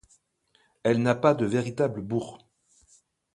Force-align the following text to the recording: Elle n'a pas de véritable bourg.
Elle 0.81 1.03
n'a 1.03 1.13
pas 1.13 1.35
de 1.35 1.45
véritable 1.45 2.01
bourg. 2.01 2.39